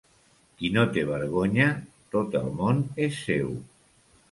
Qui 0.61 0.71
no 0.77 0.85
té 0.95 1.03
vergonya, 1.09 1.67
tot 2.17 2.39
el 2.41 2.51
món 2.63 2.83
és 3.11 3.23
seu. 3.29 3.57